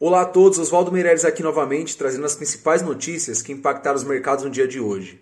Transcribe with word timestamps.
Olá 0.00 0.20
a 0.20 0.24
todos, 0.24 0.60
Oswaldo 0.60 0.92
Meireles 0.92 1.24
aqui 1.24 1.42
novamente, 1.42 1.96
trazendo 1.96 2.24
as 2.24 2.36
principais 2.36 2.82
notícias 2.82 3.42
que 3.42 3.50
impactaram 3.50 3.96
os 3.96 4.04
mercados 4.04 4.44
no 4.44 4.50
dia 4.50 4.68
de 4.68 4.78
hoje. 4.78 5.20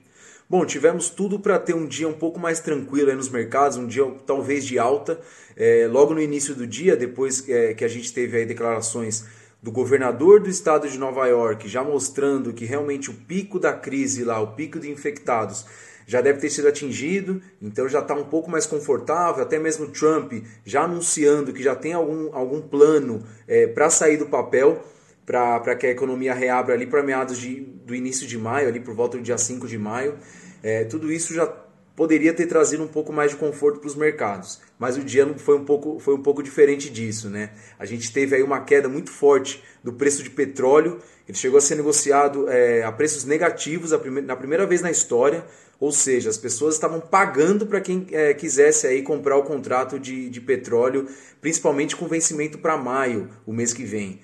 Bom, 0.50 0.66
tivemos 0.66 1.08
tudo 1.08 1.38
para 1.38 1.58
ter 1.58 1.74
um 1.74 1.86
dia 1.86 2.06
um 2.06 2.12
pouco 2.12 2.38
mais 2.38 2.60
tranquilo 2.60 3.10
nos 3.14 3.30
mercados, 3.30 3.78
um 3.78 3.86
dia 3.86 4.04
talvez 4.26 4.66
de 4.66 4.78
alta. 4.78 5.18
É, 5.56 5.88
logo 5.90 6.12
no 6.12 6.20
início 6.20 6.54
do 6.54 6.66
dia, 6.66 6.94
depois 6.94 7.48
é, 7.48 7.72
que 7.72 7.86
a 7.86 7.88
gente 7.88 8.12
teve 8.12 8.36
aí 8.36 8.44
declarações 8.44 9.24
do 9.62 9.72
governador 9.72 10.40
do 10.40 10.48
estado 10.48 10.88
de 10.88 10.98
Nova 10.98 11.26
York, 11.26 11.68
já 11.68 11.82
mostrando 11.82 12.52
que 12.52 12.64
realmente 12.64 13.10
o 13.10 13.14
pico 13.14 13.58
da 13.58 13.72
crise 13.72 14.22
lá, 14.24 14.40
o 14.40 14.54
pico 14.54 14.78
de 14.78 14.90
infectados, 14.90 15.64
já 16.06 16.20
deve 16.20 16.38
ter 16.38 16.50
sido 16.50 16.68
atingido, 16.68 17.42
então 17.60 17.88
já 17.88 17.98
está 17.98 18.14
um 18.14 18.24
pouco 18.24 18.48
mais 18.48 18.64
confortável. 18.64 19.42
Até 19.42 19.58
mesmo 19.58 19.88
Trump 19.88 20.32
já 20.64 20.84
anunciando 20.84 21.52
que 21.52 21.62
já 21.62 21.74
tem 21.74 21.92
algum, 21.92 22.32
algum 22.32 22.62
plano 22.62 23.24
é, 23.48 23.66
para 23.66 23.90
sair 23.90 24.16
do 24.16 24.26
papel, 24.26 24.84
para 25.26 25.74
que 25.74 25.86
a 25.86 25.90
economia 25.90 26.32
reabra 26.32 26.74
ali 26.74 26.86
para 26.86 27.02
meados 27.02 27.36
de, 27.38 27.60
do 27.60 27.92
início 27.92 28.24
de 28.26 28.38
maio, 28.38 28.68
ali 28.68 28.78
por 28.78 28.94
volta 28.94 29.16
do 29.16 29.22
dia 29.22 29.36
5 29.36 29.66
de 29.66 29.76
maio. 29.76 30.16
É, 30.62 30.84
tudo 30.84 31.10
isso 31.10 31.34
já 31.34 31.52
poderia 31.96 32.34
ter 32.34 32.46
trazido 32.46 32.84
um 32.84 32.88
pouco 32.88 33.12
mais 33.12 33.30
de 33.30 33.38
conforto 33.38 33.80
para 33.80 33.88
os 33.88 33.96
mercados, 33.96 34.60
mas 34.78 34.98
o 34.98 35.00
dia 35.02 35.26
foi 35.38 35.56
um 35.56 35.64
pouco, 35.64 35.98
foi 35.98 36.14
um 36.14 36.22
pouco 36.22 36.42
diferente 36.42 36.90
disso. 36.90 37.30
Né? 37.30 37.50
A 37.78 37.86
gente 37.86 38.12
teve 38.12 38.36
aí 38.36 38.42
uma 38.42 38.60
queda 38.60 38.88
muito 38.88 39.10
forte 39.10 39.64
do 39.82 39.94
preço 39.94 40.22
de 40.22 40.28
petróleo, 40.28 41.00
ele 41.26 41.36
chegou 41.36 41.56
a 41.58 41.60
ser 41.60 41.74
negociado 41.74 42.48
é, 42.48 42.84
a 42.84 42.92
preços 42.92 43.24
negativos 43.24 43.90
na 44.24 44.36
primeira 44.36 44.66
vez 44.66 44.82
na 44.82 44.90
história, 44.90 45.44
ou 45.80 45.90
seja, 45.90 46.30
as 46.30 46.38
pessoas 46.38 46.74
estavam 46.74 47.00
pagando 47.00 47.66
para 47.66 47.80
quem 47.80 48.06
é, 48.12 48.32
quisesse 48.32 48.86
aí 48.86 49.02
comprar 49.02 49.36
o 49.36 49.42
contrato 49.42 49.98
de, 49.98 50.28
de 50.28 50.40
petróleo, 50.40 51.06
principalmente 51.40 51.96
com 51.96 52.06
vencimento 52.06 52.58
para 52.58 52.76
maio, 52.76 53.28
o 53.46 53.52
mês 53.52 53.72
que 53.72 53.84
vem. 53.84 54.20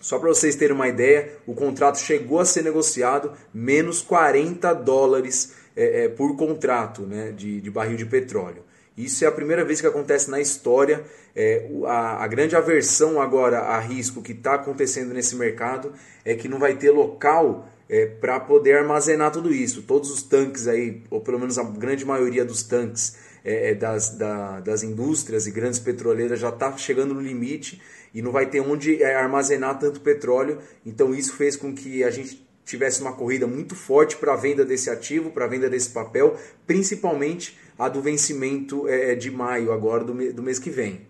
Só 0.00 0.18
para 0.18 0.28
vocês 0.28 0.54
terem 0.54 0.74
uma 0.74 0.88
ideia, 0.88 1.36
o 1.46 1.54
contrato 1.54 1.98
chegou 1.98 2.38
a 2.38 2.44
ser 2.44 2.62
negociado 2.62 3.32
menos 3.52 4.00
40 4.00 4.72
dólares 4.74 5.52
é, 5.76 6.04
é, 6.04 6.08
por 6.08 6.36
contrato 6.36 7.02
né, 7.02 7.32
de, 7.32 7.60
de 7.60 7.70
barril 7.70 7.96
de 7.96 8.06
petróleo. 8.06 8.62
Isso 8.96 9.24
é 9.24 9.28
a 9.28 9.32
primeira 9.32 9.64
vez 9.64 9.80
que 9.80 9.86
acontece 9.86 10.30
na 10.30 10.40
história. 10.40 11.04
É, 11.34 11.68
a, 11.86 12.22
a, 12.22 12.26
grande 12.28 12.54
aversão 12.54 13.20
agora 13.20 13.58
a 13.58 13.80
risco 13.80 14.22
que 14.22 14.32
está 14.32 14.54
acontecendo 14.54 15.12
nesse 15.12 15.34
mercado 15.34 15.92
é 16.24 16.34
que 16.34 16.48
não 16.48 16.60
vai 16.60 16.76
ter 16.76 16.92
local 16.92 17.68
é, 17.88 18.06
para 18.06 18.38
poder 18.38 18.78
armazenar 18.78 19.32
tudo 19.32 19.52
isso. 19.52 19.82
Todos 19.82 20.10
os 20.10 20.22
tanques 20.22 20.68
aí, 20.68 21.02
ou 21.10 21.20
pelo 21.20 21.40
menos 21.40 21.58
a 21.58 21.64
grande 21.64 22.04
maioria 22.04 22.44
dos 22.44 22.62
tanques 22.62 23.16
é, 23.44 23.70
é 23.70 23.74
das, 23.74 24.10
da, 24.10 24.60
das 24.60 24.84
indústrias 24.84 25.48
e 25.48 25.50
grandes 25.50 25.80
petroleiras 25.80 26.38
já 26.38 26.50
está 26.50 26.76
chegando 26.76 27.14
no 27.14 27.20
limite 27.20 27.82
e 28.14 28.22
não 28.22 28.30
vai 28.30 28.46
ter 28.46 28.60
onde 28.60 29.02
é, 29.02 29.16
armazenar 29.16 29.78
tanto 29.78 30.00
petróleo. 30.00 30.58
Então 30.86 31.12
isso 31.12 31.34
fez 31.34 31.56
com 31.56 31.74
que 31.74 32.04
a 32.04 32.10
gente 32.10 32.46
tivesse 32.64 33.00
uma 33.00 33.12
corrida 33.12 33.46
muito 33.46 33.74
forte 33.74 34.16
para 34.16 34.32
a 34.32 34.36
venda 34.36 34.64
desse 34.64 34.88
ativo, 34.88 35.30
para 35.30 35.44
a 35.44 35.48
venda 35.48 35.68
desse 35.68 35.90
papel, 35.90 36.36
principalmente 36.66 37.58
a 37.78 37.88
do 37.88 38.00
vencimento 38.00 38.88
é, 38.88 39.14
de 39.14 39.30
maio 39.30 39.72
agora 39.72 40.04
do, 40.04 40.32
do 40.32 40.42
mês 40.42 40.58
que 40.58 40.70
vem. 40.70 41.06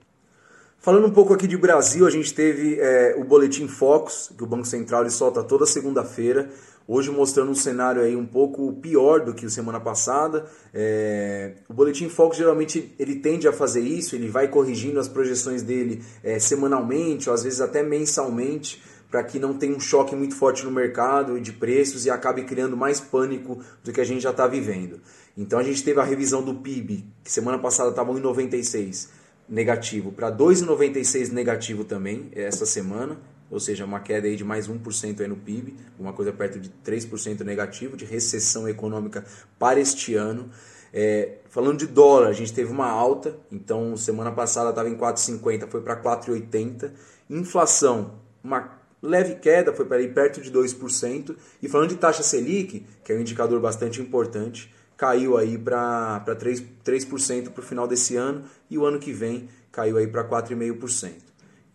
Falando 0.78 1.06
um 1.06 1.10
pouco 1.10 1.32
aqui 1.32 1.46
de 1.46 1.56
Brasil, 1.56 2.06
a 2.06 2.10
gente 2.10 2.34
teve 2.34 2.78
é, 2.78 3.14
o 3.16 3.24
Boletim 3.24 3.66
Focus, 3.66 4.30
que 4.36 4.44
o 4.44 4.46
Banco 4.46 4.66
Central 4.66 5.08
solta 5.08 5.42
toda 5.42 5.64
segunda-feira, 5.64 6.50
hoje 6.86 7.10
mostrando 7.10 7.50
um 7.50 7.54
cenário 7.54 8.02
aí 8.02 8.14
um 8.14 8.26
pouco 8.26 8.70
pior 8.74 9.24
do 9.24 9.32
que 9.32 9.46
a 9.46 9.48
semana 9.48 9.80
passada. 9.80 10.44
É, 10.74 11.52
o 11.70 11.72
Boletim 11.72 12.10
Focus 12.10 12.36
geralmente 12.36 12.94
ele 12.98 13.16
tende 13.16 13.48
a 13.48 13.52
fazer 13.52 13.80
isso, 13.80 14.14
ele 14.14 14.28
vai 14.28 14.48
corrigindo 14.48 15.00
as 15.00 15.08
projeções 15.08 15.62
dele 15.62 16.02
semanalmente, 16.38 17.30
ou 17.30 17.34
às 17.34 17.44
vezes 17.44 17.62
até 17.62 17.82
mensalmente, 17.82 18.82
para 19.14 19.22
que 19.22 19.38
não 19.38 19.54
tenha 19.54 19.76
um 19.76 19.78
choque 19.78 20.16
muito 20.16 20.34
forte 20.34 20.64
no 20.64 20.72
mercado 20.72 21.40
de 21.40 21.52
preços 21.52 22.04
e 22.04 22.10
acabe 22.10 22.42
criando 22.42 22.76
mais 22.76 22.98
pânico 22.98 23.60
do 23.84 23.92
que 23.92 24.00
a 24.00 24.04
gente 24.04 24.20
já 24.20 24.32
está 24.32 24.44
vivendo. 24.48 25.00
Então 25.38 25.56
a 25.56 25.62
gente 25.62 25.84
teve 25.84 26.00
a 26.00 26.02
revisão 26.02 26.42
do 26.42 26.52
PIB, 26.52 27.06
que 27.22 27.30
semana 27.30 27.56
passada 27.56 27.90
estava 27.90 28.10
em 28.10 28.20
96 28.20 29.10
negativo 29.48 30.10
para 30.10 30.32
2,96 30.32 31.30
negativo 31.30 31.84
também 31.84 32.28
essa 32.34 32.66
semana, 32.66 33.16
ou 33.48 33.60
seja, 33.60 33.84
uma 33.84 34.00
queda 34.00 34.26
aí 34.26 34.34
de 34.34 34.42
mais 34.42 34.68
1% 34.68 35.20
aí 35.20 35.28
no 35.28 35.36
PIB, 35.36 35.76
uma 35.96 36.12
coisa 36.12 36.32
perto 36.32 36.58
de 36.58 36.68
3% 36.84 37.42
negativo 37.42 37.96
de 37.96 38.04
recessão 38.04 38.68
econômica 38.68 39.24
para 39.60 39.78
este 39.78 40.16
ano. 40.16 40.50
É, 40.92 41.36
falando 41.50 41.78
de 41.78 41.86
dólar, 41.86 42.30
a 42.30 42.32
gente 42.32 42.52
teve 42.52 42.72
uma 42.72 42.90
alta, 42.90 43.38
então 43.52 43.96
semana 43.96 44.32
passada 44.32 44.70
estava 44.70 44.88
em 44.88 44.96
4,50, 44.96 45.68
foi 45.68 45.82
para 45.82 46.02
4,80. 46.02 46.90
Inflação, 47.30 48.18
uma 48.42 48.82
leve 49.04 49.36
queda, 49.36 49.72
foi 49.72 49.84
para 49.84 49.98
aí 49.98 50.08
perto 50.08 50.40
de 50.40 50.50
2%. 50.50 51.36
E 51.62 51.68
falando 51.68 51.90
de 51.90 51.96
taxa 51.96 52.22
Selic, 52.22 52.84
que 53.04 53.12
é 53.12 53.16
um 53.16 53.20
indicador 53.20 53.60
bastante 53.60 54.00
importante, 54.00 54.72
caiu 54.96 55.36
aí 55.36 55.58
para 55.58 56.24
3%, 56.26 56.64
3 56.82 57.04
para 57.04 57.60
o 57.60 57.62
final 57.62 57.86
desse 57.86 58.16
ano 58.16 58.44
e 58.70 58.78
o 58.78 58.84
ano 58.84 58.98
que 58.98 59.12
vem 59.12 59.48
caiu 59.70 59.96
aí 59.96 60.06
para 60.06 60.24
4,5%. 60.24 61.12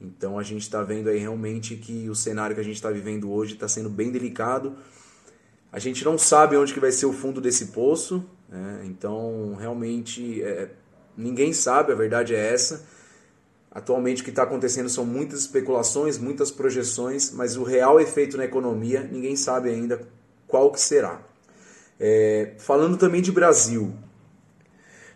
Então 0.01 0.39
a 0.39 0.43
gente 0.43 0.61
está 0.61 0.81
vendo 0.81 1.09
aí 1.09 1.19
realmente 1.19 1.75
que 1.75 2.09
o 2.09 2.15
cenário 2.15 2.55
que 2.55 2.61
a 2.61 2.63
gente 2.63 2.75
está 2.75 2.89
vivendo 2.89 3.31
hoje 3.31 3.53
está 3.53 3.67
sendo 3.67 3.89
bem 3.89 4.11
delicado. 4.11 4.75
A 5.71 5.77
gente 5.77 6.03
não 6.05 6.17
sabe 6.17 6.55
onde 6.55 6.73
que 6.73 6.79
vai 6.79 6.91
ser 6.91 7.05
o 7.05 7.13
fundo 7.13 7.41
desse 7.41 7.67
poço, 7.67 8.25
né? 8.47 8.81
então 8.85 9.55
realmente 9.59 10.41
é, 10.41 10.69
ninguém 11.15 11.53
sabe, 11.53 11.91
a 11.91 11.95
verdade 11.95 12.33
é 12.33 12.53
essa. 12.53 12.87
Atualmente 13.71 14.21
o 14.21 14.25
que 14.25 14.31
está 14.31 14.43
acontecendo 14.43 14.89
são 14.89 15.05
muitas 15.05 15.41
especulações, 15.41 16.17
muitas 16.17 16.49
projeções, 16.49 17.31
mas 17.31 17.55
o 17.55 17.63
real 17.63 17.99
efeito 17.99 18.35
na 18.35 18.45
economia 18.45 19.07
ninguém 19.11 19.35
sabe 19.35 19.69
ainda 19.69 20.01
qual 20.47 20.71
que 20.71 20.81
será. 20.81 21.21
É, 21.99 22.53
falando 22.57 22.97
também 22.97 23.21
de 23.21 23.31
Brasil, 23.31 23.93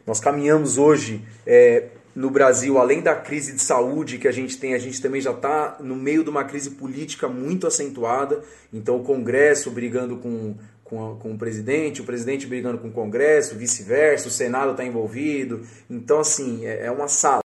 nós 0.05 0.19
caminhamos 0.19 0.77
hoje 0.77 1.25
é, 1.47 1.87
no 2.15 2.29
Brasil, 2.29 2.77
além 2.77 3.01
da 3.01 3.15
crise 3.15 3.53
de 3.53 3.61
saúde 3.61 4.19
que 4.19 4.27
a 4.27 4.31
gente 4.31 4.57
tem, 4.59 4.73
a 4.73 4.77
gente 4.77 5.01
também 5.01 5.19
já 5.19 5.31
está 5.31 5.77
no 5.79 5.95
meio 5.95 6.23
de 6.23 6.29
uma 6.29 6.43
crise 6.43 6.71
política 6.71 7.27
muito 7.27 7.65
acentuada. 7.65 8.43
Então, 8.71 8.97
o 8.97 9.03
Congresso 9.03 9.71
brigando 9.71 10.17
com, 10.17 10.55
com, 10.83 11.11
a, 11.11 11.15
com 11.15 11.33
o 11.33 11.37
presidente, 11.37 12.01
o 12.01 12.03
presidente 12.03 12.45
brigando 12.45 12.77
com 12.77 12.89
o 12.89 12.91
Congresso, 12.91 13.55
vice-versa, 13.55 14.27
o 14.27 14.31
Senado 14.31 14.71
está 14.71 14.85
envolvido. 14.85 15.61
Então, 15.89 16.19
assim, 16.19 16.65
é, 16.65 16.85
é 16.85 16.91
uma 16.91 17.07
sala. 17.07 17.42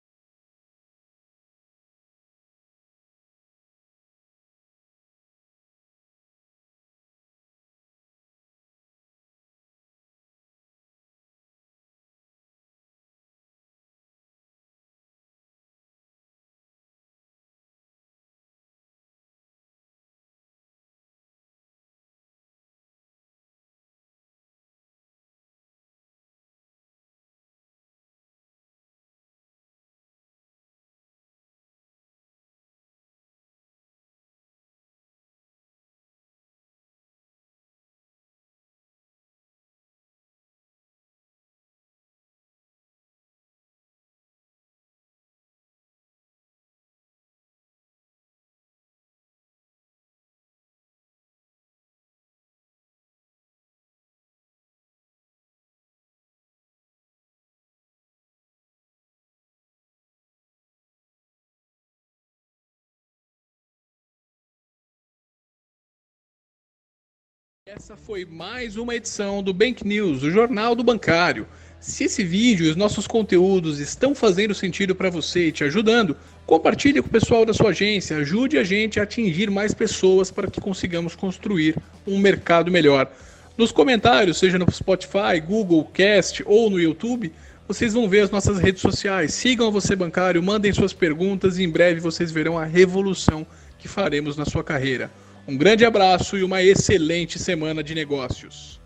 Essa 67.67 67.97
foi 67.97 68.27
mais 68.27 68.77
uma 68.77 68.95
edição 68.95 69.43
do 69.43 69.55
Bank 69.55 69.87
News, 69.87 70.23
o 70.23 70.31
jornal 70.31 70.75
do 70.75 70.85
bancário. 70.85 71.49
Se 71.81 72.05
esse 72.05 72.23
vídeo 72.23 72.67
e 72.67 72.69
os 72.69 72.77
nossos 72.77 73.07
conteúdos 73.07 73.79
estão 73.79 74.15
fazendo 74.15 74.55
sentido 74.55 74.95
para 74.95 75.09
você 75.09 75.47
e 75.47 75.53
te 75.53 75.65
ajudando, 75.65 76.15
compartilhe 76.45 77.01
com 77.01 77.09
o 77.09 77.11
pessoal 77.11 77.47
da 77.47 77.55
sua 77.55 77.71
agência, 77.71 78.19
ajude 78.19 78.59
a 78.59 78.65
gente 78.65 79.01
a 79.01 79.05
atingir 79.05 79.51
mais 79.51 79.73
pessoas 79.73 80.31
para 80.31 80.51
que 80.51 80.61
consigamos 80.61 81.17
construir 81.17 81.75
um 82.07 82.19
mercado 82.19 82.71
melhor. 82.71 83.11
Nos 83.57 83.73
comentários, 83.73 84.37
seja 84.37 84.59
no 84.59 84.71
Spotify, 84.71 85.41
Google 85.43 85.87
Cast 85.87 86.43
ou 86.45 86.69
no 86.69 86.79
YouTube, 86.79 87.33
vocês 87.67 87.95
vão 87.95 88.07
ver 88.07 88.21
as 88.21 88.31
nossas 88.31 88.59
redes 88.59 88.83
sociais. 88.83 89.33
Sigam 89.33 89.73
Você 89.73 89.97
Bancário, 89.97 90.43
mandem 90.43 90.71
suas 90.71 90.93
perguntas 90.93 91.57
e 91.57 91.65
em 91.65 91.71
breve 91.71 91.99
vocês 91.99 92.31
verão 92.31 92.59
a 92.59 92.67
revolução 92.67 93.47
que 93.79 93.89
faremos 93.89 94.37
na 94.37 94.45
sua 94.45 94.63
carreira. 94.63 95.11
Um 95.47 95.59
grande 95.59 95.85
abraço 95.85 96.39
e 96.39 96.43
uma 96.43 96.63
excelente 96.63 97.39
semana 97.39 97.83
de 97.83 97.95
negócios. 97.95 98.81